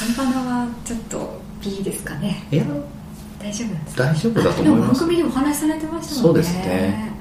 [0.00, 2.46] 鳥花はちょっと B ですかね。
[2.50, 2.64] いや
[3.38, 4.04] 大丈夫ですか？
[4.04, 5.00] 大丈夫だと思います。
[5.04, 6.42] でも番組でもお話しされてましたもんね。
[6.42, 7.12] そうですね。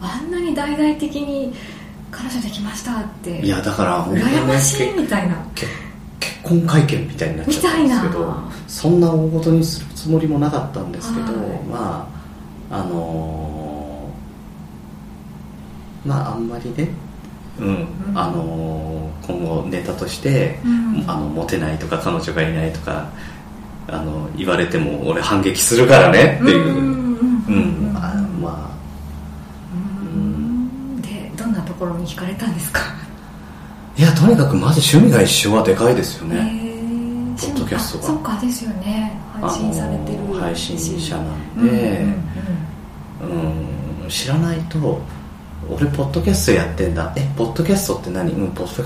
[0.00, 1.52] あんなに大々的に
[2.12, 3.40] 彼女できましたって。
[3.44, 5.36] いやだから羨ましいみたいな。
[5.54, 5.66] け
[6.20, 8.34] 結婚会見みたいになっちゃったんですけど
[8.68, 11.62] そんな大ごとにするつもりもなかったんですけど、はい。
[11.64, 12.08] ま
[12.70, 16.88] ああのーまああんまりね
[17.58, 18.18] うん、うん。
[18.18, 21.04] あのー今後ネタとして、うん。
[21.06, 23.08] あのモテないとか彼女がいないとか
[23.88, 27.44] あの言われても俺反撃するからねっていう、うん。
[27.46, 27.96] うん。
[27.96, 28.76] あまあ。
[29.74, 29.76] う
[30.18, 31.00] ん。
[31.02, 32.80] でどんなところに惹かれたんですか？
[33.94, 36.50] いやとにかくまず趣味が一緒はでかいですよね、
[37.38, 38.04] ポッドキャストが。
[38.04, 39.12] あそっかですよね。
[39.34, 41.26] 配信されてる配信者なん
[41.58, 42.06] うんうんで、
[44.02, 45.00] うん、知らないと
[45.68, 47.12] 俺ポッドキャストやってんだ。
[47.16, 48.32] えポッドキャストって何？
[48.32, 48.82] うんポッド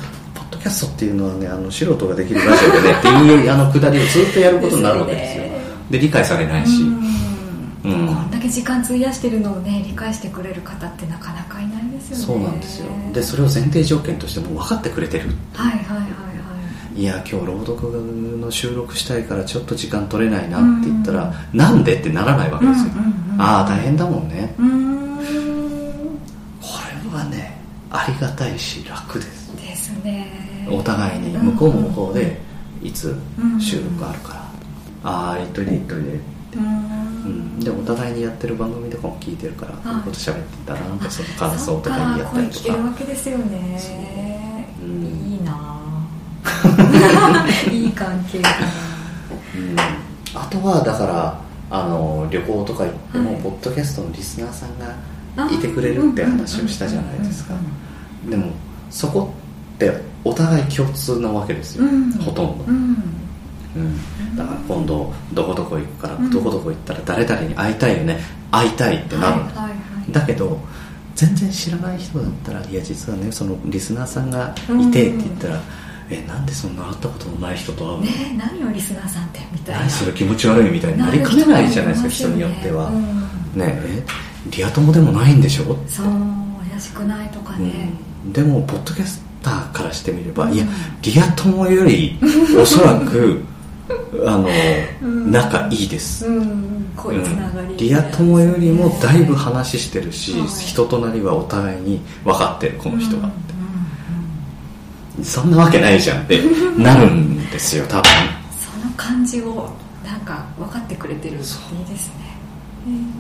[0.67, 5.45] キャストっていうのはねあの素人ができるラジオでね っていうあのくだりをずっとやることになるわけですよ。
[5.91, 7.93] で理解されないし、うん。
[7.93, 8.07] うん。
[8.09, 12.25] こんだけ時間費やしてるのをね理解してくれる方ってなかなかいないですよね。
[12.25, 12.87] そうなんですよ。
[13.13, 15.27] でそれを前提条件としてもう分かってくれてる。
[15.55, 16.07] はいはいはいは
[16.97, 17.05] いい。
[17.05, 17.89] や今日朗読
[18.41, 23.41] の収録したいからちょっと時間取れないなって言ったら、なんでってならないわけですよ、うんうんうん。
[23.41, 24.53] ああ大変だもんね。
[24.57, 24.63] こ
[27.13, 27.57] れはね
[27.93, 29.55] ありがたいし楽です。
[29.57, 32.39] ですねお互いに向こうも向こうで
[32.83, 33.15] いつ
[33.61, 34.41] 収録あるから、
[35.05, 36.59] ああ行っといて行っといてって。
[36.59, 37.57] うん。
[37.59, 42.61] ん、でお互いにやってる番組とかも聞いてるから、こういうこと喋ってたらなんかその感想とかにやったりとか。
[42.61, 43.79] 聞けるわけですよね。
[43.79, 44.89] そう。
[44.89, 45.05] うん。
[45.05, 45.83] いいな
[47.71, 48.67] いい関係だな。
[49.57, 49.77] うん、
[50.35, 53.43] あとはだからあの旅行とか行っても、はい。
[53.43, 54.97] ポッドキャストのリスナーさんが
[55.51, 57.55] いてくれるって話をしたじゃないですか。
[57.55, 57.87] うん
[58.31, 58.53] でも
[58.91, 59.46] そこって
[60.25, 62.11] お互い共通なわけですよ、うん。
[62.13, 62.97] ほとんど、うん。
[63.77, 66.31] うん、だから今度どこどこ行くから、うん。
[66.31, 68.19] どこどこ行ったら誰々に会いたいよね。
[68.51, 69.71] 会いたいってなる、はいはいは
[70.09, 70.13] い。
[70.13, 70.59] だけど
[71.15, 75.61] 全然知らない人だったらいや実はねそのリスナーさんがいてって言ったら、
[76.11, 79.81] えなんでそんな会ったことのない人と会うの、ねえ何をリスナーさんってみたいな。
[79.81, 83.61] 何それ気持ち悪いみたいになりかねないじゃないですか人によっては、うん。
[83.61, 84.03] ねえ
[84.51, 86.07] リア友でもないんでしょ、そう
[86.71, 87.91] 怪しくないとかね、
[88.25, 90.55] うん、でもポッドキャスターからしてみれば、うん。
[90.55, 90.67] いや
[91.03, 92.19] リア友より
[92.61, 93.45] おそらく
[94.27, 94.49] あの、
[95.03, 95.31] うん。
[95.31, 96.87] 仲いいです、うん。
[96.97, 97.77] こうん。
[97.77, 100.49] リア友よりもだいぶ話してるし、はい。
[100.49, 103.25] 人となりはお互いに分かってるこの人が、うん。
[103.25, 103.33] うん
[105.23, 106.39] そんなわけないじゃんって
[106.77, 108.11] なるんですよ多分。
[108.61, 109.71] その感じを
[110.05, 112.37] なんか分かってくれてるっていいですね。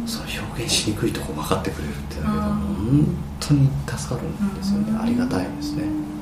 [0.05, 5.01] その表現しにくいとこ分かってくれるってだけどあー本当に助かるんですよね、うん。
[5.01, 5.85] ありがたいですね。
[5.85, 6.16] うん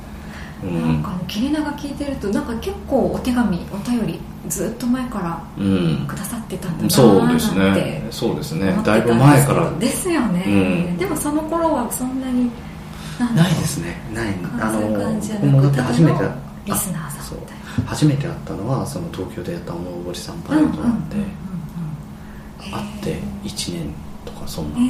[0.71, 6.05] なんか切れ長聞いてるとなんか結構お手紙お便りずっと前からうん。
[6.07, 8.07] くださってたんだなそうですなんてね。
[8.11, 9.71] そうですねだいぶ前から。
[9.79, 10.49] ですよね、う
[10.93, 10.97] ん。
[10.97, 12.49] でもその頃はそんなに
[13.19, 14.01] ないですね。
[14.13, 14.35] ない。
[14.59, 16.23] あの僕もだって初めて
[16.65, 17.65] リスナーさんそうみたいな。
[17.85, 21.17] 初めて会ったのはその東京でやったおのぼりさんパレードなんで、
[22.71, 23.93] 会って1年
[24.23, 24.87] とかそんな、うん、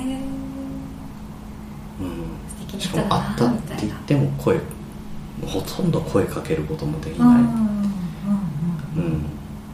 [2.77, 4.59] し素敵なかも会ったって言っても声
[5.45, 7.85] ほとんど声かけることもできない、うん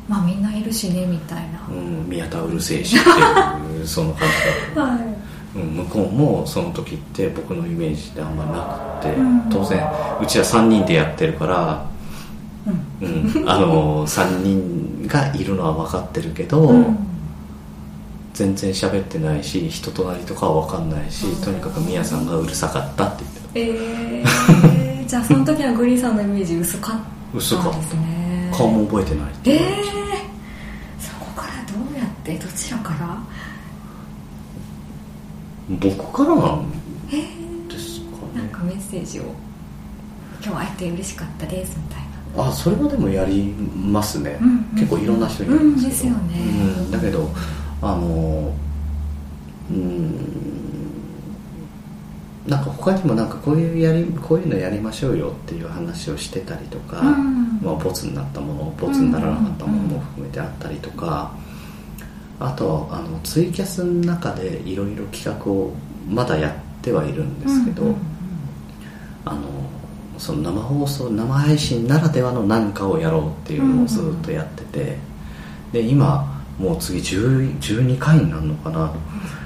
[0.08, 4.28] まあみんないるしねみたいな、うん、宮田うるせえしっていうその感
[4.70, 5.22] じだ はい。
[5.56, 9.50] うん、向こうもその時って僕のイメージであんまりなくて、うん。
[9.50, 9.86] 当然
[10.22, 11.86] うちは3人でやってるから、
[13.02, 13.42] うん。
[13.42, 16.98] うん、あの3人がいるのは分かってるけど、うん。
[18.34, 21.42] 全然喋ってないし人となりとかは分かんないし、うん。
[21.42, 23.24] とにかく宮さんがうるさかったって
[23.54, 23.82] 言って
[24.22, 24.26] えー、
[25.12, 27.00] じゃあその時はグリーンさんのイメージ薄かっ
[27.34, 27.54] たです
[27.96, 28.48] ね。
[28.50, 33.18] た顔も覚えてないえ言われてー、そこからどうやってどちらから？
[35.70, 36.72] 僕からなん
[37.12, 38.06] えー、ですか
[38.36, 38.42] ね。
[38.42, 39.24] なんかメッセージを
[40.42, 42.04] 「今日会えて嬉しかったです」みたい
[42.38, 42.50] な。
[42.50, 46.84] あそれはでもやりますね、うんうん結構いろんな人にやるんですけど、うんですよね。
[46.84, 47.30] うんだけど
[47.82, 48.54] あの
[49.70, 50.51] うん
[52.48, 57.60] なんか他にもなんかこういうやりこういうのやりましょうよっていう話をしてたりとか、うん。
[57.62, 61.32] まあ、ボツになったものボツにならなかったものも含めてあったりとか、
[62.40, 65.72] あとあのツイキャスの中でいろいろ企画を
[66.10, 68.00] まだやってはいるんですけど、うんうんうん。
[69.26, 69.42] あの
[70.18, 74.98] その生放送生配信ならではの何かをやろうっていうのをずっとやってて、
[75.72, 78.92] で今もう次10 12回になるのかな。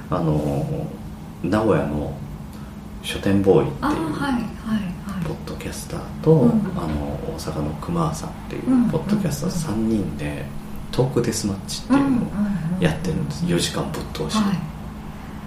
[0.10, 0.88] あの
[1.44, 2.16] 名古屋の
[3.06, 3.92] 書店ボーイっていう、
[5.28, 6.50] ポッドキャスターと、うん。
[6.76, 8.90] あの大阪の熊さんっていううん。
[8.90, 10.44] ポッドキャスター3人で
[10.92, 12.22] トークデスマッチっていうのを
[12.80, 13.46] やってるんです。
[13.46, 14.76] 4時間ぶっ通しで、はい。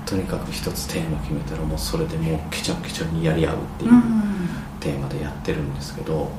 [0.07, 4.03] とにかく一つテーマ決めたらもうそれでもうケチャンケチャンにやり合うっていううん
[4.81, 6.31] テーマでやってるんですけど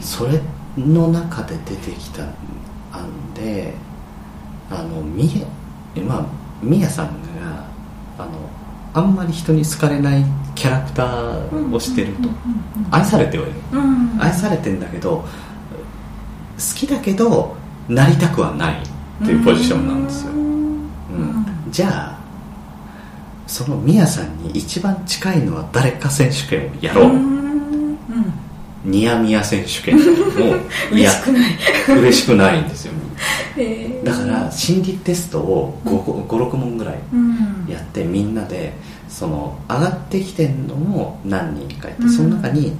[0.00, 0.40] それ
[0.76, 2.22] の中で出てきた
[2.92, 3.74] 案で
[4.70, 5.28] あのみ
[5.96, 6.26] えまあ
[6.62, 7.06] みやさん
[7.40, 7.64] が
[8.16, 8.32] あの
[8.94, 10.24] あんまり人に好かれない
[10.54, 12.28] キャラクターをしてると。
[12.90, 13.52] 愛されてはいる。
[13.72, 13.82] うん。
[13.82, 15.26] うん愛されてんだけど好
[16.76, 17.56] きだけど
[17.88, 18.82] なりたくはない
[19.22, 20.38] っていうポジションなんですよ、うん。
[20.38, 22.18] うん、じゃあ
[23.46, 27.14] そのミヤさんに一番近いのは誰か選手権をやろう、うん。
[27.14, 27.96] うん。
[28.84, 30.00] ニヤミヤ選手権を
[30.92, 31.56] 嬉しくない。
[31.88, 32.92] 嬉しくないんですよ
[34.04, 37.66] だから心理テストを56問ぐらいうん。
[37.68, 38.72] やってみんなで
[39.08, 42.10] その上がってきてんのも何人かいて、うん。
[42.10, 42.76] その中に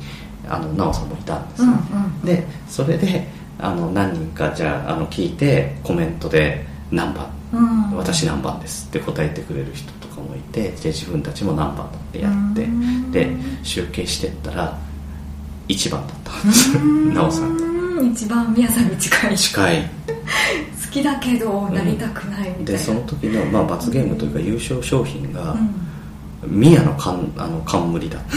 [0.49, 1.79] あの奈緒さんもいたんですうんよ、
[2.23, 2.26] うん。
[2.26, 3.29] でそれで
[3.59, 7.61] あの何人かじゃああの聞いてコメントで何番う
[7.94, 7.97] ん。
[7.97, 13.12] 私何番ですって答えてくれる人とかもいてで自分たちも何番だってやってうん。
[13.12, 13.31] で
[13.62, 14.76] 集計してったら
[15.69, 16.47] 1番だった。
[16.47, 16.81] んですう
[17.11, 17.15] ん。
[17.15, 18.12] 奈緒さんうん。
[18.12, 19.38] 一番宮さんに近い。
[19.38, 19.91] 近い
[20.85, 22.65] 好きだけどなりたくないみたいな。
[22.65, 25.85] でその時の、まあ、罰ゲームというか優勝商品がうん。
[26.47, 28.37] 宮の冠あの冠だった。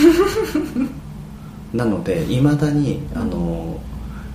[1.77, 3.77] なのでいまだにあの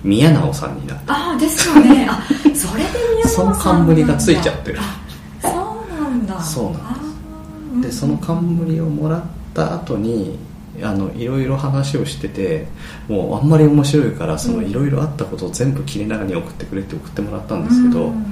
[0.03, 2.07] 宮直さんになってああですよね。
[2.09, 2.21] あ
[2.53, 3.95] それで宮その野さんなんだ。
[3.95, 4.79] 冠がついちゃってる。
[4.79, 5.01] あ
[5.41, 6.41] そうなんだ。
[6.41, 7.95] そうなんです。
[7.95, 9.23] でその冠をもらっ
[9.53, 10.37] た後に
[10.81, 12.65] あのいろいろ話をしてて
[13.07, 18.25] もうあんまり面白いからそのうんいろいろあったことを全部切れ長に送ってくれって送ってもらったんですけど、うん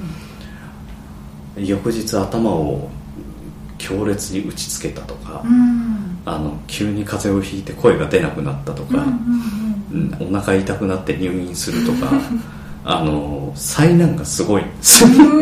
[1.54, 2.88] 翌日頭を
[3.76, 6.18] 強烈に打ちつけたとか、うん。
[6.24, 9.04] あの急に風邪をひいて声が出なくなったとか、
[9.92, 12.10] うんお腹痛くなって入院するとか
[12.86, 14.62] あの災難がすごい。
[14.62, 15.18] んですうーん。
[15.20, 15.40] なん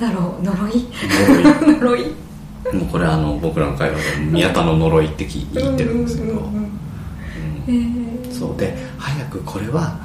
[0.00, 0.86] だろう呪い？
[1.28, 1.40] 呪
[1.74, 1.78] い。
[1.78, 2.06] 呪い？
[2.72, 6.42] もうこれあの僕らの会話で宮田の呪いって聞言ってるんですけど、
[8.32, 8.56] そう。
[8.56, 9.98] で早くこれは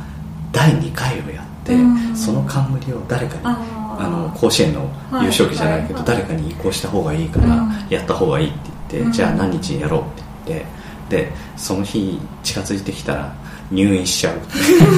[0.52, 2.16] 第2回をやって、うん。
[2.16, 4.82] その冠を誰かにあの甲子園の
[5.22, 7.72] 優勝旗じゃないけど、はい誰かに移行した方がいいから、うん。
[7.90, 9.12] やった方がいいって言って、うん。
[9.12, 13.34] じゃあ何日にやろうって言ってでその日近づいてきたら
[13.72, 14.40] 入院しちゃう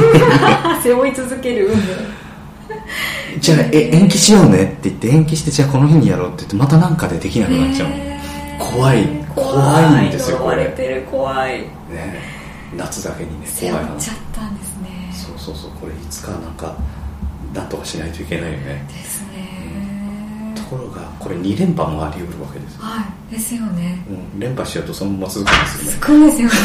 [0.84, 1.84] 背負い続ける運命
[3.39, 4.63] じゃあえ延期しようね。
[4.63, 7.89] って言って延期してじゃあこの日にやろうって言ってまたなんかでできなくなっちゃう、
[8.60, 9.06] 怖い。
[9.36, 10.66] 怖いんですよこれ。
[10.69, 11.62] てる怖い。
[11.62, 11.68] ね。
[12.75, 15.12] 夏だけにね背怖いなちゃったんですね。
[15.13, 15.72] そうそうそう。
[15.80, 16.75] これいつかなんか
[17.54, 18.86] なんとかしないといけないよね。
[18.88, 20.54] ですね。
[20.56, 23.33] ところがこれ2連覇もあり得るわけですよ、はい。
[23.33, 24.04] ですよね。
[24.10, 25.92] うん、連覇しちゃうとそのまま続くんですよね。
[25.92, 26.56] すごいですよね。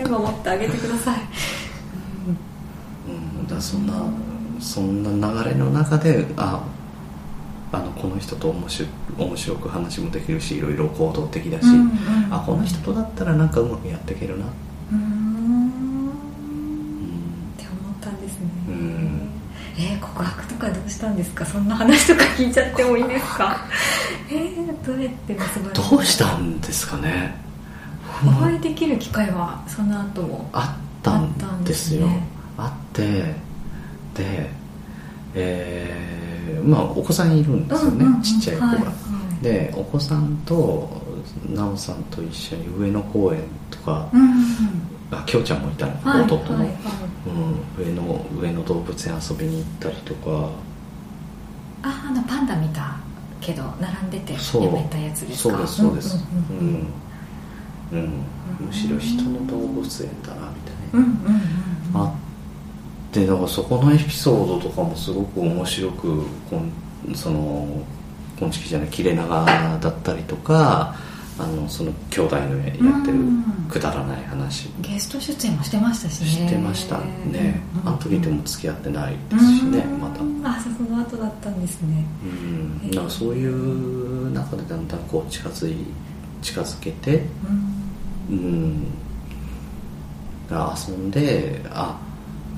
[0.00, 1.20] え ー守ってあげてください。
[3.08, 3.94] うん、だからそんな
[4.60, 6.62] そんな流れの中であ
[7.70, 8.86] あのこの人と面白
[9.18, 11.90] 面白く話もできるしいろいろ行動的だし、うんうん。
[12.30, 14.98] あこの人とだったらなんかうまくやっていけるな、うーん。
[14.98, 15.04] う
[16.06, 16.08] ん
[17.56, 18.46] って思ったんですね。
[18.68, 19.28] うん。
[19.78, 21.44] えー告白とかどうしたんですか？
[21.46, 23.58] そんな話とか聞いちゃってもいいですか？
[24.30, 27.36] えー、どうやって結ばれどうしたんですかね？
[28.26, 32.26] お会いできる機会はその後もあったんですよね。
[32.56, 33.36] あってで
[35.34, 38.90] えーまあお子さんいるんですよね、ちっちゃい子が、はいは
[39.40, 39.44] い。
[39.44, 40.88] でお子さんと
[41.54, 44.28] 奈緒さんと一緒に上野公園とか、うんうん
[45.10, 46.66] あきょうちゃんもいたの、はい弟の、はい。
[46.66, 46.76] はい
[47.26, 48.02] うん、上野
[48.42, 50.50] 上野動物園遊びに行ったりとか。
[51.82, 52.96] ああのパンダ見た
[53.40, 54.64] けど並んでてそう。
[54.64, 55.50] やめたやつですか？
[55.50, 56.24] そうですそうです。
[56.50, 56.92] うん
[57.92, 58.08] うん
[58.66, 61.10] むしろ人の動物園だなみたいな、うんうん
[61.94, 62.12] うんあ
[63.18, 67.66] ってだからそこのエピソードとかもすごく面白くこんその
[68.38, 70.94] 今式じゃない切れ長だったりとか
[71.38, 73.44] あのその兄弟のやってるうん。
[73.68, 74.70] くだらない話。
[74.80, 76.26] ゲスト出演もしてましたしね。
[76.26, 77.88] してましたね、うん。
[77.88, 80.00] あの時でも付き合ってないですしね、うん。
[80.00, 82.04] またあその後だったんですね。
[82.22, 82.26] う
[82.86, 82.90] ん。
[82.90, 85.76] だからそういう中でだんだんこう近づい
[86.40, 87.22] 近づけて
[88.30, 88.38] うん。
[88.38, 88.86] うん。
[90.48, 92.00] が遊んであ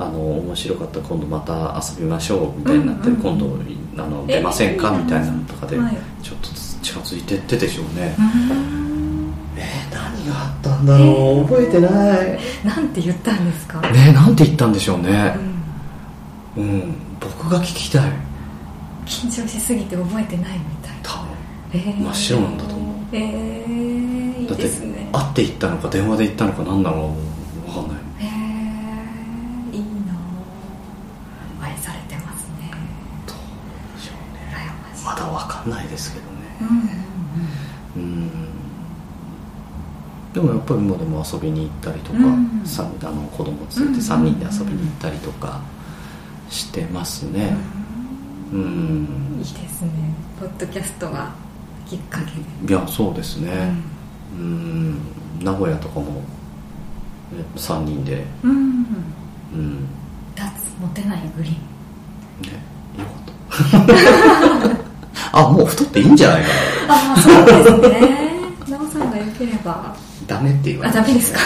[0.03, 3.59] あの面白かった今度また遊びましょうみたいになって、うんうん今度
[4.03, 6.49] あのえ出ませんかみたいなのとかではいちょっと
[6.83, 9.35] 近づいてってでしょうね、うん。
[9.57, 11.45] えー何があったんだろう？
[11.49, 12.39] 覚えてない。
[12.65, 13.81] なんて言ったんですか？
[13.81, 15.35] ねえなんて言ったんでしょうね。
[16.57, 16.63] うん。
[16.63, 18.11] うん、僕が聞きたい。
[19.07, 21.27] 緊張しすぎて覚えてないみたい多分。
[21.73, 22.03] えー。
[22.03, 22.97] 真っ白なんだと思う。
[23.13, 25.09] えー、いだってですね。
[25.13, 27.09] 会って行ったのか電話で行ったのか何なの
[27.67, 28.27] か分かんないへ
[29.75, 30.15] えいいな
[31.61, 32.71] あ愛されてますね
[33.27, 33.37] どう
[33.97, 36.27] でしょうね羨ましいまだ分かんないですけど
[36.61, 36.93] うんね
[37.97, 38.31] うん
[40.33, 42.63] でもやっぱり今でも遊びに行ったりとか、うん。
[42.65, 45.61] さあの子供連れて3人で遊びに行ったりとか
[46.49, 47.57] してますね。
[48.53, 49.39] うん、うん。
[49.39, 49.91] いいですね。
[50.39, 51.33] ポッドキャストが
[51.87, 52.27] きっかけ
[52.67, 52.73] で。
[52.73, 53.73] いやそうですね。
[54.39, 55.01] うん。
[55.41, 56.23] 名古屋とかもね
[57.57, 58.25] 3人で。
[58.45, 58.87] うん。
[59.53, 59.89] うん。
[60.37, 60.45] 脱
[60.81, 61.57] モテないグリーン。
[62.53, 62.63] ね
[62.99, 63.11] よか
[63.79, 64.73] っ
[65.33, 66.49] たあもう太っていいんじゃないか
[66.89, 68.31] ああそうですね。
[68.67, 69.73] 奈緒さんが良ければ。
[69.73, 71.01] なダメって言われた。
[71.01, 71.39] あダメですか？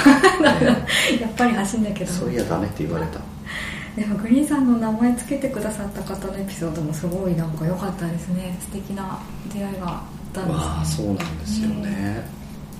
[0.61, 0.87] ね
[1.21, 3.21] やっぱり走んだけどそういやダメって言われた。
[3.97, 8.57] でもグリーンさんの名前つけてくださった方のエピソードもすごいなんか良かったですね。
[8.61, 9.19] 素敵な
[9.55, 10.65] 出会いがあったんですね。
[10.65, 12.27] まあそうなんですよね。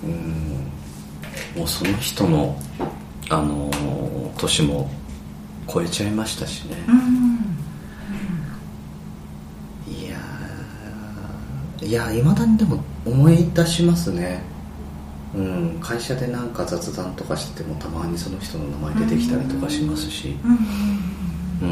[0.03, 1.61] うん。
[1.61, 2.57] もうその人の
[3.31, 4.91] あのー年も
[5.73, 6.95] 超えちゃいましたしね、うん。
[9.95, 11.87] いやー。
[11.87, 14.43] いやいまだにでも思い出しますね
[15.37, 15.79] うん。
[15.81, 20.37] 会社でなんか雑談とかしててもたまにその人の名前出てきたりとかしますし。
[21.63, 21.69] うん。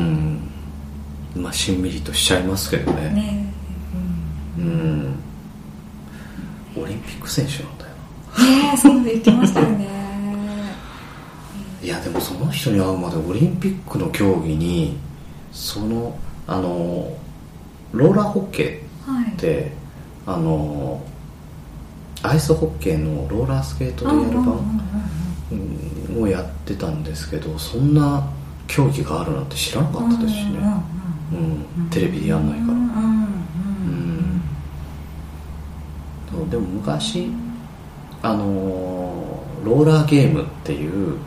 [1.35, 1.43] うん。
[1.43, 3.11] まあしんみりとしちゃいますけどね。
[3.11, 3.53] ね。
[4.59, 5.15] うん。
[6.77, 7.93] オリンピック選手なんだよ
[8.39, 9.87] えねえそう言ってましたよね。
[11.83, 14.97] いやでもその人に会うまでオリンピックの競技に
[15.53, 16.17] その
[16.47, 17.13] あの
[17.93, 19.73] ローラーホッケはいーって
[20.27, 21.03] あの
[22.23, 28.31] アイスホッケーのローラースケートでやる版をやってたんですけどそんな
[28.67, 30.59] 競技があるなんて知らなかったですしね、
[31.33, 33.33] うん、テレビでやんないから、うん
[36.49, 37.31] でも昔
[38.23, 41.19] あのローラーゲームっていう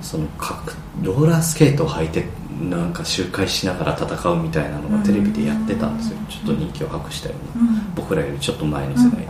[0.00, 2.24] その各ローラースケートを履いて
[2.60, 9.26] なんか周回しながら戦うみたいなのがテレビでやってたんですよちょっと人気を博したような僕らよりちょっと前の世代で、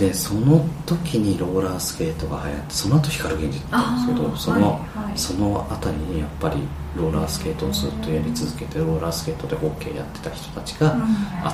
[0.00, 5.18] でその時にローラースケートが流行ってその後光源氏だったんですけどその、はいはい。
[5.18, 6.56] その辺りにやっぱり
[6.96, 10.96] ローラースケートをずっとやり続けてローラースケートでホッケーやってた人たちが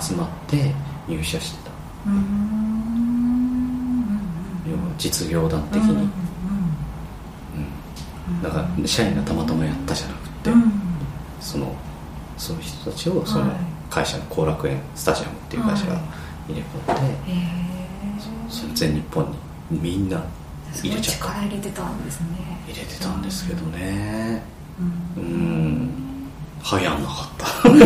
[0.00, 0.73] 集まって
[1.09, 1.71] 入社してた。
[4.71, 6.09] 要は実業団的に、
[8.31, 8.43] うん。
[8.43, 10.50] だから社員がたまたまやったじゃなくて、
[11.41, 11.75] その
[12.38, 13.59] その人たちをそのはい。
[13.91, 16.00] 会社の後楽園スタジアムっていう会社が
[16.49, 17.75] 入れ込んで、
[18.49, 19.25] その全日本
[19.71, 20.25] にみんな
[20.83, 21.26] 入れちゃった。
[21.29, 22.26] 力入れてたんですね。
[22.69, 24.43] 入れてたんですけどね。
[25.17, 25.23] うん。
[25.23, 25.91] うん。
[26.71, 27.69] 流行んなかった。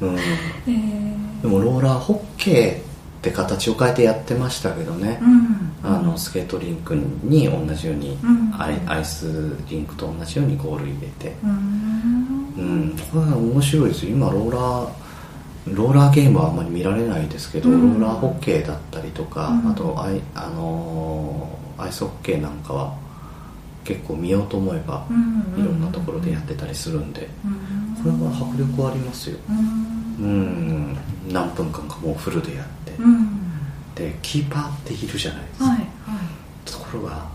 [0.00, 0.16] うん。
[0.16, 1.42] えー。
[1.42, 2.80] でもローラーホッケーっ
[3.22, 5.70] て形を変えてやってましたけどね、うん。
[5.82, 8.54] あのスケートリンクに同じように、うん。
[8.58, 11.36] アイアイスリンクと同じようにゴール入れて。
[11.44, 11.50] うん。
[12.56, 12.96] うん。
[13.12, 14.10] これは面白いですよ。
[14.12, 15.03] 今ローラー
[15.66, 18.00] ローラーゲームはあんまり見られないですけど、うん。
[18.00, 19.70] ローラーホッケーだったりとか、うん。
[19.70, 22.94] あとアイ,、あのーアイスホッケーなんかは
[23.82, 28.16] 結構見ようと思えば、うんいろんなところでやってたりするんで、うん。
[28.16, 29.38] これは迫力ありますよ。
[29.48, 30.24] うん。
[30.24, 30.96] うん。
[31.32, 33.28] 何分間かもうフルでやって、うん。
[33.94, 35.86] でキーパーっているじゃないですか、はいはい。
[36.70, 37.26] ところが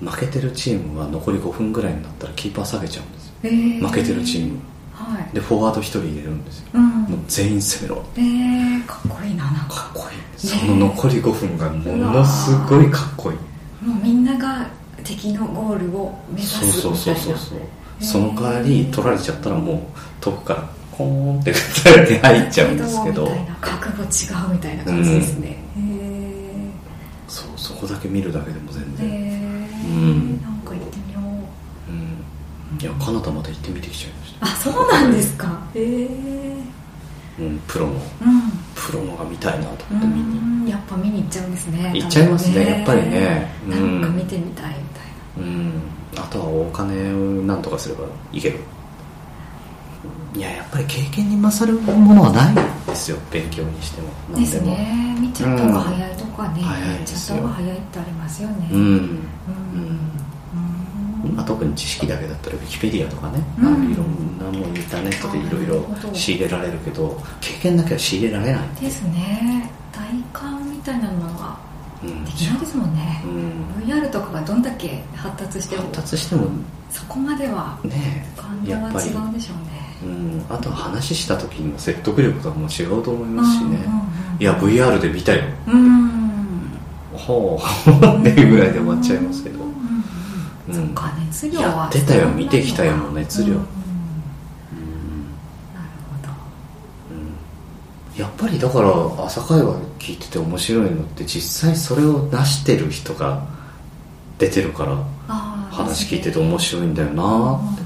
[0.00, 3.34] 負けてるチームは残り5分ぐらいになったらキーパー下げちゃうんですよ。
[3.44, 3.86] えー。
[3.86, 4.58] 負けてるチーム
[5.02, 5.34] はい。
[5.34, 6.88] でフォワード1人入れるんですよ、うん。
[7.02, 8.04] もう全員攻めろ。
[8.16, 9.74] えー、かっこいいななんか。
[9.74, 10.24] かっこいい、ね。
[10.36, 13.38] その残り5分がものすごいかっこいい。
[13.86, 14.66] もうみんなが
[15.04, 17.20] 敵のゴールを目指すそうみたいな。
[17.20, 18.04] そうそうそうそうへー。
[18.04, 19.78] その代わり取られちゃったらもう
[20.20, 21.06] 遠くからコー
[21.38, 23.22] ンって入っちゃうんですけど。
[23.22, 26.70] みたいな覚悟違うみたいな感じですね、へ
[27.28, 29.52] そうそこだけ見るだけでも全然、え
[29.84, 30.42] うん。
[30.42, 31.22] なんか行ってみよう。
[31.90, 32.24] うん、
[32.80, 34.46] いやカナダまで行ってみてきちゃいました。
[34.46, 35.46] あそうなんですか。
[35.74, 36.06] へえ
[37.38, 38.00] うん、プロのうん。
[38.74, 40.38] プロのが見たいなと思って見に。
[40.38, 41.92] うんやっぱ見に行っちゃうんですね。
[41.94, 43.52] 行っちゃいますねやっぱりね。
[43.66, 44.00] うん。
[44.00, 44.74] なんか見てみたいみたい
[45.38, 45.72] うん。
[46.16, 48.60] あとはお金をなんとかすればいける。
[50.34, 52.54] いややっぱり経験に勝るものはない
[52.86, 53.18] ですよ。
[53.30, 54.08] 勉強にしても。
[54.32, 55.16] なです何もね。
[55.20, 56.62] 見ちゃった方が早いとかね、
[56.94, 57.00] うん。
[57.00, 58.68] 見ちゃった方が早いってありますよね。
[58.72, 58.86] うん、うん。
[58.86, 60.21] うん
[61.28, 63.66] まあ、特に知識だけだったらウィキペディアとかね、うん。
[63.66, 69.70] あのいろんなものインターネットでいろいろ仕入れられるけど経験だけは仕入れられない、ですね。
[69.92, 70.02] 体
[70.32, 71.58] 感みたいなのは
[72.02, 72.24] うん。
[72.24, 73.22] できないですもんね。
[73.24, 75.82] う、ん、VR とかがどんだけ発達しても。
[75.82, 76.46] 発達しても
[76.90, 79.82] そこまではね感動は違うんでしょうね。
[80.02, 84.12] うん、あとは話した時の説得力とかも違うと思いますしね、うんうんうん
[84.42, 85.44] いや VR で見たよ。
[85.68, 86.10] うん。
[87.12, 87.62] ほう。
[88.20, 89.60] っていうぐらいで終わっちゃいますけど、
[90.72, 93.52] そっか熱量はやってたよ見てきたよの熱量。
[93.52, 93.62] うんうん
[95.74, 96.32] なるほど
[97.10, 98.20] うん。
[98.20, 98.88] やっぱりだから
[99.24, 103.42] 朝会話聞いてて面白いのって実際それを出してる人が
[104.38, 104.96] 出てるから
[105.70, 107.60] 話聞いてて面白いんだよな。
[107.72, 107.82] って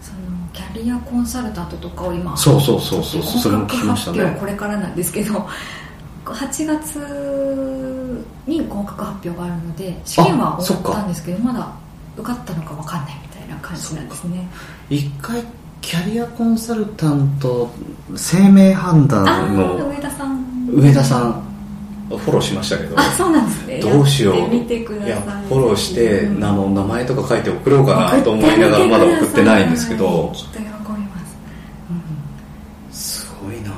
[0.00, 4.36] そのキャリアコンサルタントとかを今そうそうそうそうそれも聞きましたね。
[4.38, 5.46] これからなんですけど
[6.24, 6.98] 8月
[8.46, 11.68] に合格発表があるので試験は終わったんですけどまだ
[12.16, 14.48] 受かったのか分かんないみたいな感じなんですね。
[14.88, 15.42] 一回
[15.80, 17.70] キャリアコンサルタント
[18.16, 20.68] 生命判あ断あの上田さん。
[20.70, 21.42] 上田さん。
[22.08, 22.98] フォローしましたけど。
[22.98, 23.80] あそうなんですね。
[23.80, 24.38] どうしよう。
[24.38, 25.08] やってください。
[25.08, 26.44] いやフォローして、うん。
[26.44, 30.32] あの名前とか書いて送ろうかなと思いながらまだ送ってないんですけど。
[30.34, 31.20] きっと喜びま
[32.92, 33.72] す、すごいな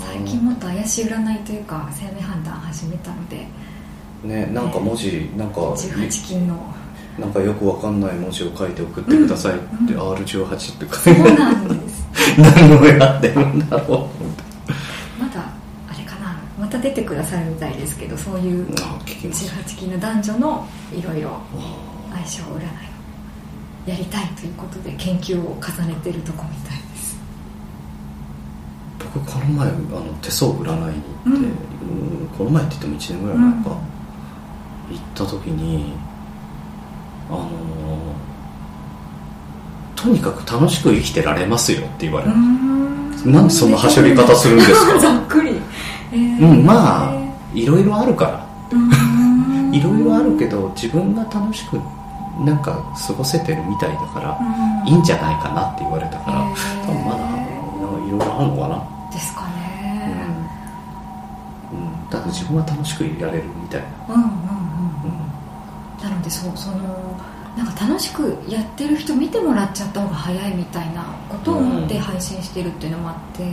[0.00, 3.46] 最近もっと怪しい占いというか生命判断始めたので
[4.24, 6.74] ねなんか文字なんか18金の。
[7.18, 10.00] なんかよくわかんない文字を書いて送ってくださいって、うん。
[10.12, 12.06] R18 って書そいうてなんです
[12.38, 14.08] 何をやってるんだろ
[15.18, 15.42] まだ
[15.88, 16.38] あれかな。
[16.58, 19.44] また出てくださるみたいですけどそういううあ聞きます。
[19.44, 21.40] 18金の男女のいろいろ
[22.12, 22.60] 相性占いを
[23.86, 27.18] やりたいということで研究を重ねてるとこみたいです。
[28.98, 31.34] 僕この前あの手相占いに行って、うん。
[31.34, 31.38] う
[32.24, 33.70] んこの前って言っても1年ぐらい前か、
[34.90, 35.92] 行った時に
[37.28, 37.48] あの
[39.96, 43.32] とにかく楽しく生きてられますよって言われうる、ん。
[43.32, 44.98] なんでそんなはしょり方するんですか？
[44.98, 45.60] ざっくり。
[46.12, 46.40] えー。
[46.50, 47.12] うんまあ
[47.54, 48.46] いろいろあるから。
[48.72, 49.74] うん。
[49.74, 51.78] いろいろあるけど自分が楽しく
[52.44, 52.72] なんか
[53.06, 54.88] 過ごせてるみたいだからうん。
[54.88, 56.86] いいんじゃないかなって言われたからへー。
[56.86, 58.82] 多分まだいろいろあるのかな。
[59.12, 60.16] ですかね。
[61.72, 64.30] うん、うん、だから自分は楽しくやれるみたいな、うんうん
[66.02, 67.20] なのでそうその
[67.56, 72.00] なんか楽しくやってる人見てもらっちゃった方が早いみたいなことを思ってうん。
[72.00, 73.44] 配信してるっていうのもあって、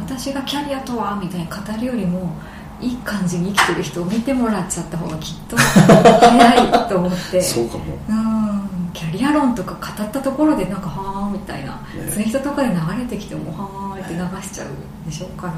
[0.00, 2.34] 私がキャリアとはみたいに語るよりも
[2.80, 7.40] いい感じに生きてる人を見てもらっちゃった方がきっと早いと思って。
[7.40, 7.84] そうかも。
[8.08, 8.70] うん。
[8.92, 12.10] キャリア論とか語ったところでなんかはーみたいな、ね。
[12.10, 14.68] ツイートとかで流れてきてもはーって流しちゃう
[15.06, 15.54] でしょうから、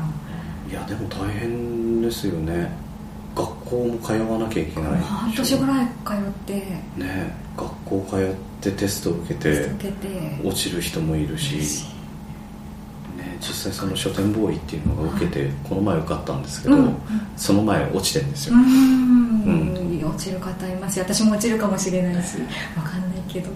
[0.71, 2.71] いやでも大変ですよね
[3.35, 5.01] 学校も通わなきゃいけない。
[5.01, 6.17] 半年ぐらい通っ
[6.47, 6.55] て。
[6.97, 9.69] ね学校通ってテスト受けて
[10.43, 11.57] 落ちる人もいるし、
[13.17, 16.97] ね、実際その書店ボーイっていうのが受けてこの前受かったんですけど、うん
[17.37, 22.39] その前落ちてるんですうよ、ん、落ちる方いますし私も落ちるかもしれないし
[22.77, 23.51] わかんないけど、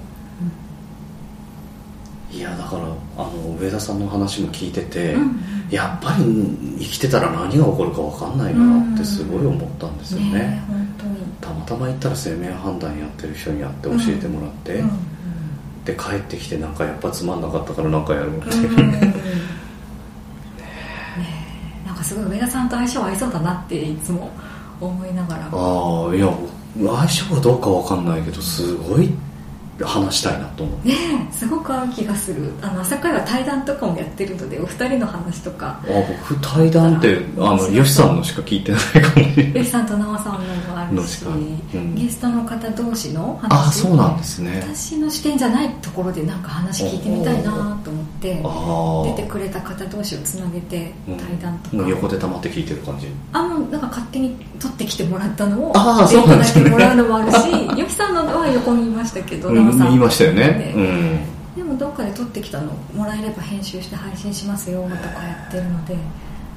[2.37, 2.83] いやだから
[3.17, 6.25] あの上田さんの話も聞いてて、うんやっぱり
[6.79, 11.17] 生きてたら何が起こるか分かんないなってすごい思ったんですよね、ね本当に。
[11.41, 14.91] たまたま行ったら生命判断やってる人に会って教えてもらって、うん
[15.85, 19.15] で帰ってきてなんかやっぱつまんなかったからなんかやろうって、うんうんね
[21.85, 21.87] え。
[21.87, 24.31] なんかすごい上田さんと相性合いそうだなっていつも
[24.81, 25.49] 思いながら。
[25.53, 26.33] ああいや
[26.77, 29.11] 相性はどうか分かんないけどすごい
[29.85, 30.95] 話したいなと思うね
[31.31, 32.53] えすごく合う気がする。
[32.63, 35.81] あの朝会は対談とかもやってるのでお二人の話とか。
[35.85, 35.87] あ
[36.29, 39.27] 僕対談ってあのヨシさんのしか聞いてないかも。
[39.27, 41.95] しれないベイさんと奈緒さんのもあるし、うん。
[41.95, 43.53] ゲストの方同士の話。
[43.53, 44.61] ああそうなんですね。
[44.63, 51.17] 私の視点じゃないところでなんか話聞いてみたいなと思ってああ出てくれた方同士をつなげてうん。
[51.17, 53.09] 対談とか、もう横で溜まって聞いてる感じ。
[53.33, 55.75] あもうなんか勝手に取ってきてもらったのを
[56.07, 56.69] そうなんですね。
[56.69, 60.73] いただいてもらうのもあるし よきさんのは横にいましたけど、うん奈緒さんましたよね。
[60.75, 60.81] で。
[60.81, 61.19] うん。
[61.57, 65.97] でもどっかで撮ってきたのもらえれば編集して配信しますよとかやってるので。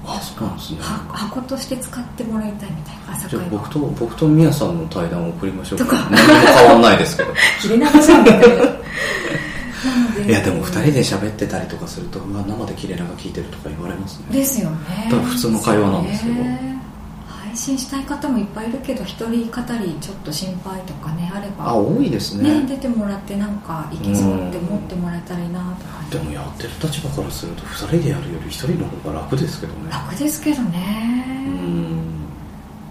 [0.05, 0.79] あそうなんですね。
[0.81, 5.85] は箱として使ってもらいたいみたいな朝じゃあ会僕と僕とミヤさんの対談を送りましょうか。
[5.85, 6.09] とか。
[6.09, 7.33] 何も変わんないですけど。
[7.61, 8.45] 切れ長じゃんみたいな
[10.25, 14.25] いやでも2人で喋ってたりとかするとうわ生で切れ長聞いてるとか言われますね。
[14.31, 15.07] ですよね。
[15.09, 16.35] 多分普通の会話なんですけど。
[16.35, 16.79] ね
[17.49, 21.69] 配信したい方もいっぱいいるけど一人語りちょっと心配とかねあれば。
[21.69, 22.61] あ多いですね。
[22.61, 25.85] ね出てもらってなんかいけそうって思ってもらえたらいいなと。
[25.85, 29.89] かでもやってる立場からすると2人でやるより1人の方が楽ですけどね。
[29.89, 31.35] 楽ですけどね。
[31.47, 32.19] うん。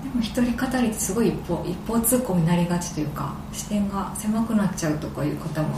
[0.03, 5.77] でも一人語りってすごい一方一方通行になりがちというか視点が狭くなっちゃうとかいう方も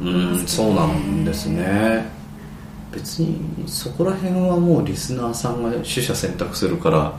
[0.00, 2.04] うんそうなんですね。
[2.92, 7.12] 別にそこら辺はもうリスナーさんが取捨選択するから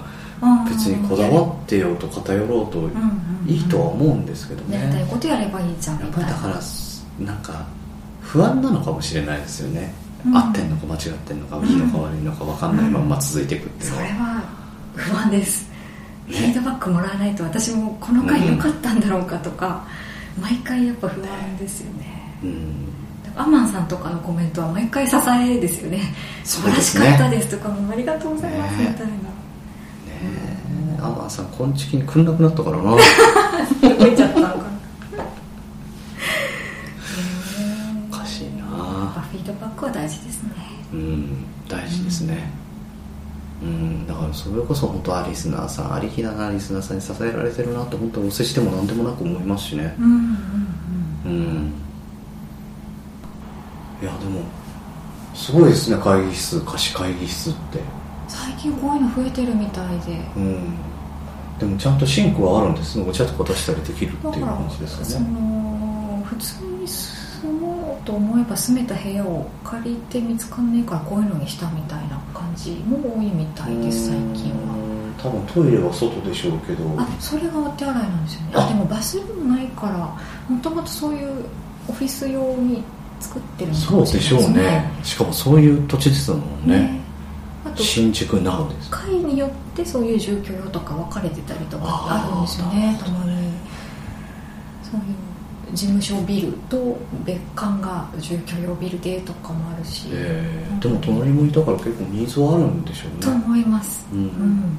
[0.68, 2.90] 別にこだわってようと偏ろうと
[3.46, 4.78] いいとは思うんですけどね。
[4.78, 6.00] やりたいことやればいいじゃん。
[6.00, 6.60] やっぱりだから
[7.20, 7.66] なんか
[8.22, 9.94] 不安なのかもしれないですよね、
[10.26, 14.44] うん、合ってんのか間違ってんのかいいのか悪いのか分かんないまま続いていくっていうのは、それは
[14.96, 15.76] 不安です、ね、
[16.28, 19.86] フィードバックもらわないと私もこの回良かったんだろうかとか、
[20.40, 22.19] 毎回やっぱ不安ですよね、うん
[23.36, 26.02] アマンさんとかのコメントは毎回支えですよね。
[26.44, 29.04] 素晴らしかったですとかもありがとうございますみたいな。
[29.06, 29.10] ね
[30.08, 31.02] え。
[31.02, 32.50] アマンさんこんちきに来んなくな。
[32.50, 32.96] ったからな
[33.82, 34.64] 出ちゃったのかな。
[38.12, 38.64] おかしいな。
[39.32, 40.52] フィードバックは大事ですね。
[40.94, 42.52] うん大事ですね、
[43.62, 49.96] うん、だからそれこそ本当はリスナーさんありきななリスナーさんに支えられてるなと本当お世辞でも何でもなく思いますしね。
[50.00, 50.20] うんうん
[51.26, 51.74] うん、うん
[54.02, 54.42] いやでも
[55.34, 57.80] すごいですね会議室貸し会議室って。
[58.28, 60.20] 最近こういうの増えてるみたいで。
[60.36, 60.76] うん。
[61.60, 65.06] でもちゃんとシンクはあるんですお茶とか出したりできるっていう感じですよね。
[65.06, 74.80] その普通に住もうと思えば住めた部屋を借りて見つかんねえからこういうのにしたみたいな感じも多いみたいです最近は。
[75.22, 76.86] 多分トイレは外でしょうけど。
[76.98, 78.52] あそれがお手洗いなんですよね。
[78.56, 79.98] あでもバスルームないから
[80.48, 81.44] もともとそういう
[81.90, 82.84] オフィス用に
[83.20, 84.92] 作ってるそうでしょうね。
[85.04, 87.00] しかもそういう土地ですもんね、ね、
[87.66, 88.82] あと新宿なおで。
[88.82, 92.98] す階によってそういう住居用とか分かれてたりとかあるんですよね。
[93.00, 93.10] た。
[93.12, 93.32] まに
[94.84, 103.18] そういう事務所ビルと別館が住居用ビルでとかもあるし、えー、でも隣もいたから結構ニーズはあるんでしょうね。
[103.20, 104.78] と思います、うん、うん、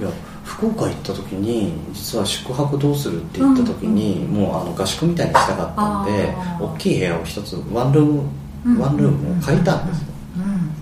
[0.00, 0.08] いや
[0.44, 8.22] 福岡行った時に実は宿泊どうするって言った時に、うん、もうあの合宿みたいにしたかったんで大きい部屋を一つワンルーム、
[8.66, 10.06] うん、ワンルームを借りたんですよ、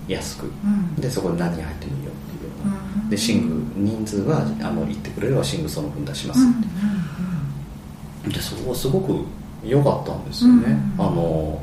[0.07, 0.51] 安く、
[0.97, 6.39] でそこに何人入ってもいいよっていうような、で寝具人数はあの行ってくれれば寝具その分出します。
[6.39, 9.25] って、でそこはすごく
[9.63, 11.61] 良かったんですよね、あの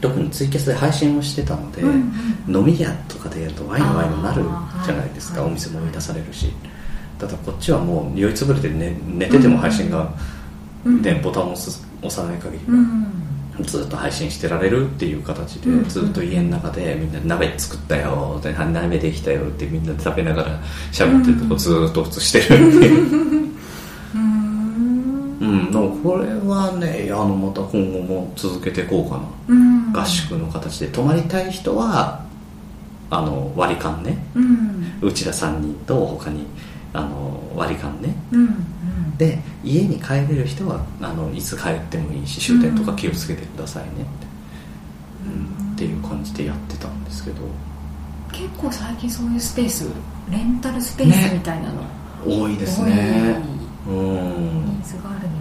[0.00, 2.12] 特にツイキャスで配信をしてたので、うん
[2.48, 4.42] うん、飲み屋とかでやるとワインワインになる
[4.84, 6.52] じゃないですか、お店も追い出されるし、
[7.18, 10.12] ただこっちはもう酔いつぶれて寝寝てても配信が、
[11.02, 20.60] でボタンを押さない限りは、ずっと配信してられるっていう形で、ずっと家の中でみんな鍋作ったよって鍋できたよってみんなで食べながら
[20.92, 22.54] 喋ってるとこずっと普通してるって
[22.86, 23.34] いう。
[23.34, 23.39] うん、
[26.02, 32.24] これはねあのまた今後も続けていこうかな、合宿の形で泊まりたい人は
[33.10, 34.18] あの割り勘ね、
[35.02, 36.46] うちら3人と他に
[36.92, 44.04] あの割り勘ね、うんうん、で家に帰れる人はあのいつ帰ってもいいし終点とか気をつけてくださいねって、
[45.26, 47.42] うん、っていう感じでやってたんですけど。
[48.32, 49.84] 結構最近そういうスペース
[50.30, 51.86] レンタルスペースみたいなの、ね、
[52.24, 53.42] 多いですね。
[53.88, 53.94] うん。
[54.66, 55.39] ニーズがあるみ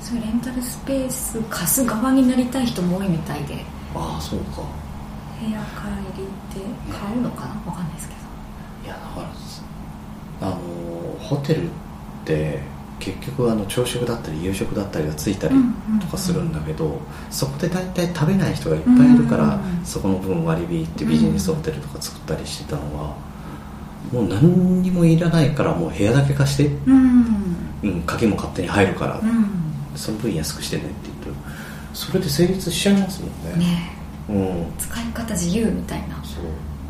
[0.00, 3.64] そういうレンタルスペース貸す側になりたい人も多いみたいで。
[3.94, 4.62] ああそうか。
[5.40, 8.20] 部屋借りて買うのかな、ね、分かんないですけど。
[8.84, 9.28] いやだか
[10.40, 10.56] らあの
[11.20, 11.70] ホテルっ
[12.24, 12.60] て
[12.98, 15.54] 結局あの朝食だったり夕食だったりがついたり
[16.00, 23.16] とかするんだけど、そこで大体食べない人がいっぱいいるから、そこの分割引ってビジネスホテルとか作ったりしてたのは、
[24.12, 28.02] もう何にもいらないからもう部屋だけ貸して、うん。
[28.04, 29.20] 鍵も勝手に入るから、
[29.98, 30.92] その分安くしてねって
[31.24, 31.40] 言って
[31.92, 33.66] それで成立しちゃいますもんね。
[33.66, 33.90] ね、
[34.28, 36.22] うん、使い方自由みたいな。
[36.24, 36.44] そう。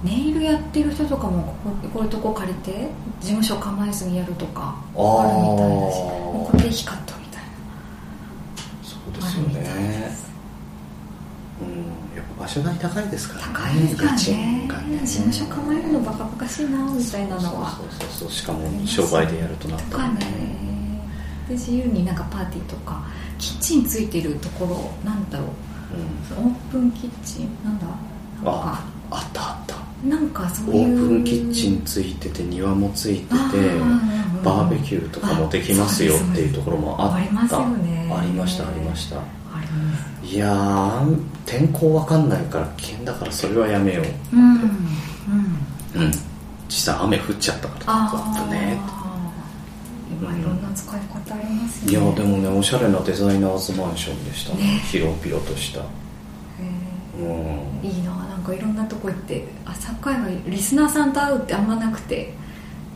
[0.05, 2.89] ネイルやってる人とかもこここういうとこ借りて
[3.21, 7.49] 事務所構えずにやるとかあるみたいだしこれで光ったみたいな。
[8.83, 10.11] そうですよね。
[11.61, 12.17] うん。
[12.17, 13.53] やっぱ場所代高いですからね。
[13.55, 14.59] 高いですからね。
[14.89, 15.01] ね。
[15.05, 17.71] 事務所構えるのバカバカしいなみたいなのは。
[17.71, 20.68] そうそうそうしかも商売でやるとなったらね
[21.49, 23.03] で自由になんかパーティーとか
[23.39, 25.49] キッチンついてるところなんだろう、
[26.41, 27.49] うん、オープンキッチン？
[27.65, 27.87] なんだ？
[28.45, 29.77] ああったあった。
[30.07, 31.05] なんかそういう。
[31.05, 33.37] オープンキッチンついてて庭もついてて
[34.45, 37.17] バーベキューとかもできますよっていうところもあった。
[37.17, 38.13] ありますよね。
[38.15, 39.17] ありましたありました。
[40.23, 41.03] いや
[41.47, 44.37] 天候わかんないから危険だからそれはやめよう。
[44.37, 46.13] うん、うん、
[46.69, 47.85] 実際雨降っちゃったから。
[47.87, 48.49] あっ
[50.21, 51.93] ね今いろんな使い方ありますね。
[51.93, 54.55] いやでもねおしゃれなデザイナーズマンションでした。
[54.55, 54.81] ね。
[54.91, 55.81] 広々とした。
[55.81, 57.87] うん。
[57.87, 59.45] いいななんかいろんなとこ行って。
[59.65, 62.33] 朝会はリスナーさんと会うってあんまなくて。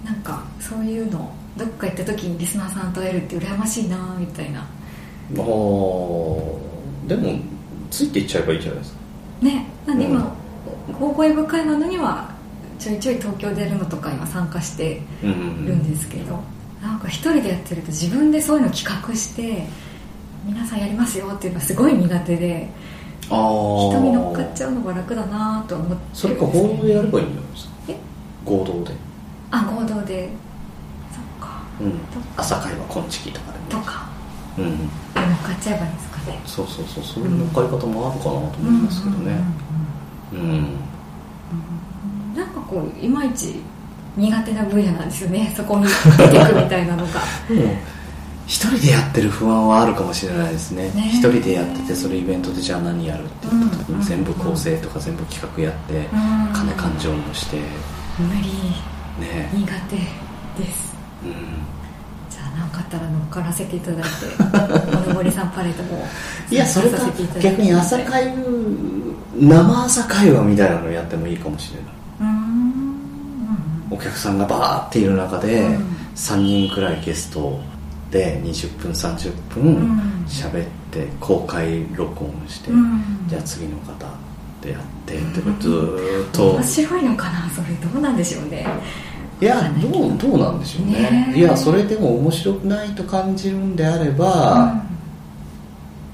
[0.05, 4.59] なんかそういうのどっか行った時にリスナーさんと会えるって羨ましいなみたいな。
[4.61, 4.67] ああ
[7.07, 7.39] でも
[7.89, 8.99] ついていっちゃえばいいじゃないですか。
[9.43, 9.67] ね。
[9.87, 10.37] なんで今、
[10.89, 12.35] うん、高校英語会話のには
[12.81, 16.45] ちょいちょい東京でやるのとか今参加してるんですけど、うんうん、
[16.83, 19.65] なんか一人でやってると自分でそういうの企画して
[20.45, 22.69] 皆さんやりますよっていうのがすごい苦手で
[23.31, 23.39] ああ
[23.93, 26.03] 人に乗っかっちゃうのが楽だなと思って。
[26.13, 27.73] それか合同でやればいいんじゃないですか？
[27.89, 27.97] え？
[28.45, 28.93] 合同で。
[29.53, 30.29] あ合同で。
[31.13, 31.63] そっか。
[31.81, 32.01] うん。
[32.37, 34.09] 朝会はこんちきとかでもとか。
[34.59, 34.65] うん。
[34.65, 34.77] 乗っ
[35.41, 36.41] かっちゃえばいいですかね。
[36.45, 37.05] そうそうそう。
[37.05, 39.41] そういう乗っかり方もあるかなと思いますけどね。
[40.33, 40.77] うん。
[42.35, 43.63] なんかこういまいち
[44.17, 45.53] 苦手な分野なんですよね。
[45.57, 45.87] そこに
[46.19, 47.21] 出てくみたいなのが。
[47.49, 47.75] でも
[48.47, 50.91] 一人でやってる不安はあるかもしれないですね。
[50.95, 51.11] ね。
[51.13, 53.99] 一人でやっててそれイベントでじゃあ何やるって言った時うん。
[54.01, 56.53] に全部構成とか全部企画やってうん。
[56.53, 57.57] 金勘定もして。
[58.19, 58.49] 無理。
[59.21, 59.49] ね。
[59.55, 60.95] 苦手です。
[61.25, 61.33] うん。
[62.29, 64.09] じゃあ何かあったら乗っからせていただいて。
[65.07, 66.05] おのぼりさんパレードも。
[66.51, 66.99] いやそれか
[67.41, 68.35] 逆に朝会
[69.35, 72.02] 生朝会話みたいなのやってもいいかもしれない
[73.93, 75.97] お客さんがバーっている中でうん。
[76.15, 77.61] 3人くらいゲスト
[78.11, 80.01] で20分30分うん。
[80.27, 83.03] 喋って公開録音して、うん。
[83.29, 84.07] じゃあ次の方
[84.61, 86.53] でやってってずーっと。
[86.53, 87.51] 面白いのかな？
[87.51, 88.67] それどうなんでしょうね。
[89.41, 89.89] いやど。
[89.89, 90.93] うどうなんでしょうね。
[90.93, 91.33] ね。
[91.35, 94.83] えいやそれでも面白くないと感じるんであれば、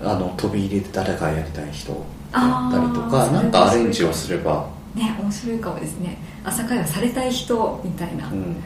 [0.03, 1.93] あの飛び入れて誰かやりたい人
[2.33, 4.31] やったりとかなんかアレンジをす。
[4.33, 6.18] れば、うんね面白いかもですね。
[6.44, 8.57] 朝会話されたい人みたいな、うん、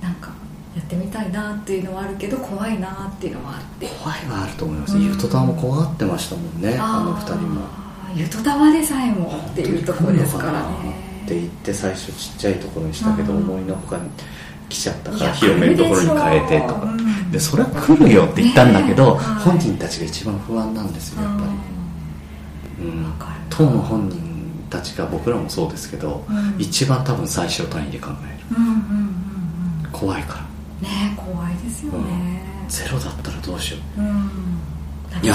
[0.00, 0.30] なんか
[0.76, 3.88] やってみたいなっていうのはあるけど怖いなっていうのもあって。
[3.88, 5.04] 怖いはあると思います、うん。
[5.04, 7.62] ゆとたわも怖がってましたもんねあの二人も。
[8.14, 10.58] ゆとたわでさえもっていうところですからね。
[10.58, 13.42] なって言って最初ちっちゃいところにしたけど、うん。
[13.42, 14.08] 思いのほかに
[14.68, 17.30] 来ちゃったから広めるところに変えてとか、うん。
[17.30, 19.24] でそれは来るよって言ったんだけど、ねえ。
[19.24, 19.42] はい。
[19.44, 21.44] 本人たちが一番不安なんですよやっぱ
[22.80, 23.04] り、うん。
[23.04, 23.30] わかる。
[23.50, 24.27] 当の本人
[24.70, 26.54] たちが僕らもそうですけど、うん。
[26.58, 28.56] 一番多分最小単位で考える。
[28.58, 28.78] うんうんうん
[29.84, 30.44] うん怖いか
[30.82, 30.88] ら。
[30.88, 32.42] ね怖いですよね。
[32.68, 34.00] ゼロだったらどうしよう。
[34.00, 34.30] うん。
[35.22, 35.34] いや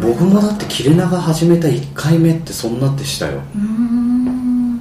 [0.00, 3.40] 僕もだって切れ長始めた1回目ってそんなってしたよ。
[3.54, 4.80] うーん。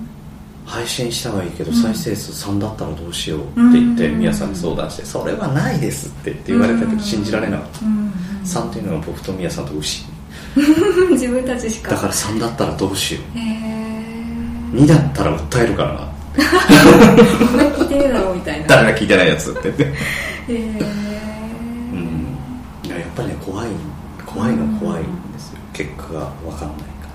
[0.66, 1.78] 配信したはいいけどうん。
[1.78, 4.20] 再生数3だったらどうしようって言ってうん。
[4.20, 7.86] 宮さんに相談してそれはないですってって言われたけど信じられなかった。
[7.86, 8.12] うんうん
[8.44, 10.06] 3っていうのは僕と宮さんと牛。
[11.12, 11.92] 自分たちしか。
[11.92, 13.68] だから3だったらどうしよへえ。
[13.68, 13.71] う
[14.72, 16.00] 2だったら訴えるからな。
[16.02, 19.62] これ聞いてるだろうみたいな誰が聞いてないやつって。
[19.64, 19.92] 言ってへ
[20.48, 22.38] えうん。
[22.84, 23.70] いややっぱりね怖い。
[24.26, 25.60] 怖いのは怖いんですよ。
[25.74, 27.10] 結果が分かんないから。
[27.10, 27.12] や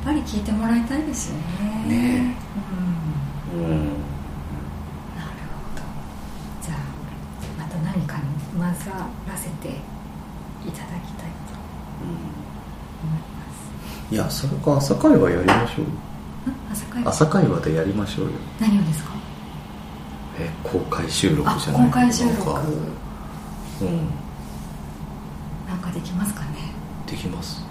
[0.00, 1.84] っぱり聞いてもらいたいですよね。
[1.88, 2.36] ね
[3.54, 3.60] うん。
[3.60, 3.70] うん。
[3.70, 3.88] なる
[5.52, 5.82] ほど。
[6.62, 6.76] じゃあ
[7.58, 8.22] また何かに
[8.58, 8.92] 混ざ
[9.30, 11.52] らせていただきたいと
[12.00, 12.10] 思
[13.14, 13.20] いま
[14.08, 14.14] す。
[14.14, 15.86] いやそれか朝会話やりましょう
[16.70, 18.32] 朝会朝会話でやりましょうよ。
[18.60, 19.10] 何をですか？
[20.38, 22.50] え公開収録あじゃない公開収録。
[23.82, 24.08] うん。
[25.68, 26.48] なんかできますかね？
[27.06, 27.62] できます。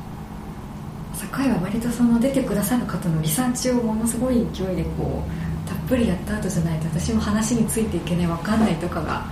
[1.14, 5.24] 朝会は割とその出てくださる方のリサーチをものすごい勢いでこ
[5.66, 9.26] うたっぷりやった後じゃないと私も話についていけない分かんないとかが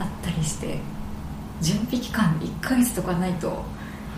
[0.00, 0.78] あったりして
[1.60, 3.62] 準備期間1ヶ月とかないと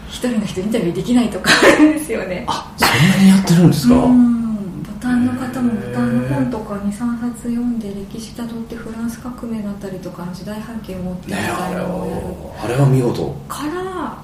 [0.08, 2.44] 一人の人インタビューできないとかあるんですよね。
[2.48, 3.94] あそんなにやってるんですか？
[5.14, 12.26] うんボタンの方もボタンの本とか23冊読んで歴史たどってフランス革命だったりとかの時代背景を持ってみねたいあれなのをやる。
[12.26, 13.36] はあれは見事。
[13.48, 14.18] から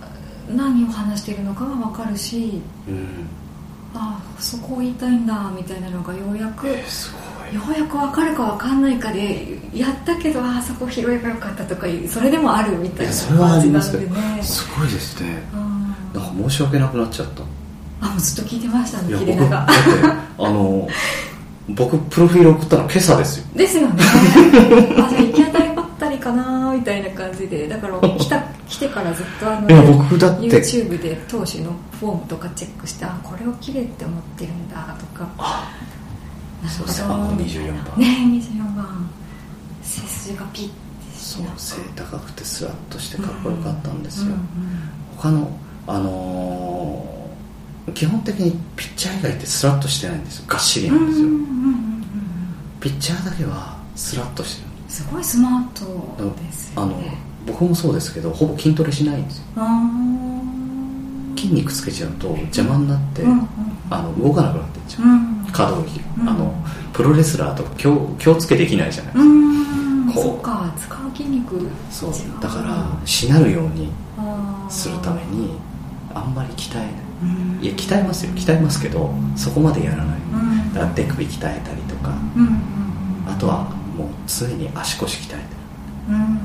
[0.55, 3.29] 何を話しているのかが分かるしうん。
[3.95, 14.37] ああそこを言いたいんだみたいなのがようやくようやく分かるか分かんないかでやったけどああそこ拾えばよかったとかそれでもあるみたいな感じなんでね。
[14.39, 15.43] どすごいですね。
[15.53, 15.95] うん。
[16.15, 17.43] なんか申し訳なくなっちゃった。
[18.01, 19.43] あもうずっと聞いてましたね切れ長。
[19.43, 19.73] 僕だって
[20.39, 20.89] あの
[21.69, 23.47] 僕プロフィール送ったの今朝ですよ。
[23.55, 24.03] ですよね。
[24.99, 27.69] あじゃあ行き当たりばったりかなみたいな感じで。
[27.69, 30.47] だから来た来てからずっとあのいや僕だって。
[30.47, 35.29] YouTube で当時のフォームとかチェックしてあこれを切れって思ってるんだとか。
[35.39, 35.71] あ
[36.63, 37.37] なるほどそう背番。
[37.37, 38.07] 号24番ね
[38.41, 39.11] 24番。
[39.83, 40.73] 背筋がピッて
[41.19, 44.41] しそうな背高くてスラッとしてかっこよかったんですよ、うんうん。
[45.17, 45.49] 他の
[45.87, 47.22] あのー
[47.95, 50.45] 基本的にピッチャー以外ってスラッとしてないんですよ。
[50.47, 51.83] がっしりうんなんですよ、うんうんうんうん
[52.81, 54.69] ピッチャーだけはスラッとしてる。
[54.89, 57.17] すごいスマートですあのよね
[57.47, 59.45] 僕もそうですけどほぼ筋トレしないんですよ。
[61.37, 63.49] 筋肉つけちゃうと邪魔になって、うんうん
[63.91, 66.29] あの動かなくなっていっちゃう、うん可動域が、うん。
[66.29, 66.55] あの
[66.95, 69.21] プロレスラーとか気を気をつけできないじゃないで
[70.15, 71.69] すか、うそっか使う筋肉。
[71.91, 72.11] そう。
[72.11, 73.93] 違だからしなるように
[74.71, 75.59] するために
[76.15, 76.87] あんまり鍛えない。
[76.87, 77.12] うん
[77.61, 78.33] いや鍛えますよ。
[78.33, 80.17] 鍛えますけどそこまでやらない。
[80.33, 80.75] うん。
[80.75, 82.13] だから手首鍛えたりとか。
[83.29, 83.65] あとは
[83.97, 85.41] もう常に足腰鍛えてる。
[86.11, 86.39] うん。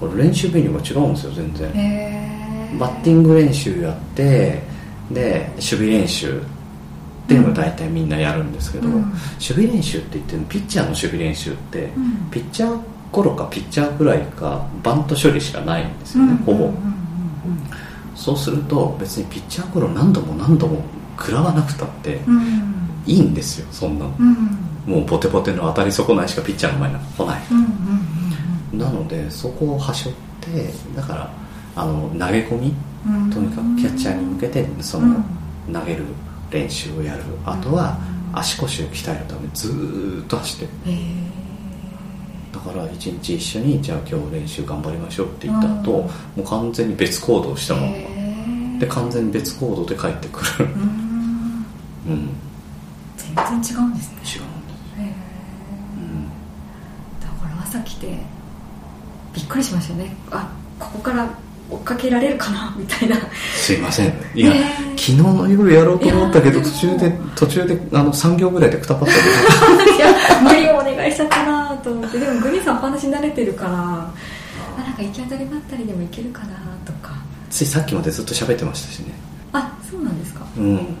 [0.00, 1.70] これ練習メニューが違うんですよ全然。
[1.74, 4.62] へバッティング練習やって
[5.10, 6.40] で守備練習。
[6.40, 12.80] っていうのを大体みんなやるんですけど、うん、守備練習って言ってもピッチャーの守備練習って、うん、ピッチャー
[13.12, 16.72] 頃かピッチャーぐらいかバント処理しかないんですよね、ほぼ、
[18.18, 20.82] そうすると別にピッチャー頃何度も何度も
[21.16, 22.18] 食らわなくたって
[23.06, 24.10] いいんですよそんなの、
[24.86, 27.42] もうポテポテの当たり損ないしかピッチャーの前に来ない、
[28.76, 31.30] なのでそこをはしょってだから
[31.76, 32.74] あの投げ込み、
[33.32, 35.24] とにかくキャッチャーに向けてその
[35.72, 36.04] 投げる
[36.50, 37.98] 練習をやる、あとは
[38.32, 40.92] 足腰を鍛えるためずっと走ってる、
[42.52, 47.88] だから一日一緒にじゃあ今日練習頑張りましょうって言った後、もう完全に別行動したまま
[48.78, 50.66] で完全に別行動で帰ってくる。
[52.08, 52.30] うん。
[53.16, 54.18] 全然違うんですね。
[54.18, 54.38] 違うんです
[55.96, 56.28] うん、
[57.20, 58.18] だから朝来て
[59.34, 60.14] びっくりしましたね。
[60.30, 61.28] あここから
[61.70, 62.74] 追っかけられるかな？
[62.78, 63.16] みたいな。
[63.54, 64.14] すいません。
[64.34, 64.52] いや、
[64.96, 69.12] 昨日の夜やろうと思ったけど途中で途中であの3行ぐらいでくたばったけ
[69.90, 69.94] ど。
[69.96, 70.77] いや無理を
[71.18, 74.14] ちゃったなと思ってでもグリーンさんお話慣れてるからあ
[74.76, 76.54] なんか行き当たりばったりでもいけるかな
[76.84, 77.14] とか。
[77.50, 79.12] ついさっきまでずっと喋ってましたしね。
[79.52, 80.46] あそうなんですか。
[80.56, 80.96] うん。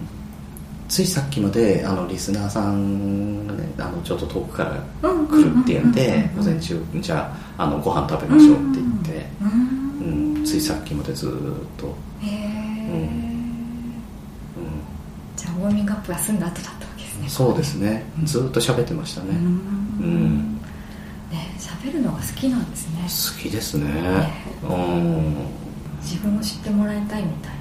[0.88, 9.26] ついさっきまであのリスナーさんがねあのちょっと遠くから来るっていうんで午前中じゃああのご飯食べましょうって言って、
[10.02, 10.04] う
[10.40, 11.30] ん、ついさっきまでずっ
[11.76, 11.94] と。
[12.22, 13.52] へえ、うん、
[15.36, 17.28] じゃあウォーミングアップは済んだ後だったわけですね。
[17.28, 18.04] そうですね。
[18.24, 19.28] ずっと喋ってましたね。
[19.32, 20.58] うんね
[21.58, 23.02] 喋るのが好きなんですね。
[23.02, 23.84] 好きですね、
[24.62, 25.34] うん。
[26.00, 27.58] 自分を知ってもらいたいみたいな。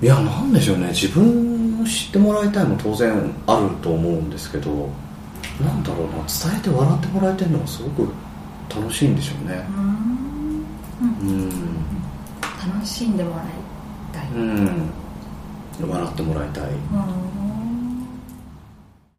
[0.00, 0.88] いやなんでしょうね。
[0.88, 3.10] 自分を知ってもらいたいも当然
[3.46, 4.90] あると思うんですけど
[5.60, 6.12] なんだろうな。
[6.26, 8.12] 伝えて笑ってもらえてるのがすごく
[8.68, 9.64] 楽しいんでしょうね。
[11.00, 11.48] うん。
[12.42, 13.46] 楽しんでもらい
[14.12, 14.28] たい。
[14.32, 14.90] うん。
[15.88, 16.64] 笑ってもらいたい